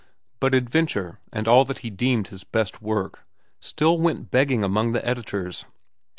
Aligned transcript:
But 0.39 0.55
"Adventure," 0.55 1.19
and 1.31 1.47
all 1.47 1.63
that 1.65 1.81
he 1.85 1.91
deemed 1.91 2.29
his 2.29 2.43
best 2.43 2.81
work, 2.81 3.23
still 3.59 3.99
went 3.99 4.31
begging 4.31 4.63
among 4.63 4.93
the 4.93 5.05
editors. 5.07 5.65